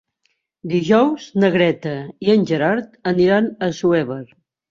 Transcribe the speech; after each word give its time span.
Dijous 0.69 1.25
na 1.43 1.51
Greta 1.57 1.93
i 2.27 2.33
en 2.35 2.47
Gerard 2.53 2.97
aniran 3.13 3.51
a 3.53 3.69
Assuévar. 3.71 4.21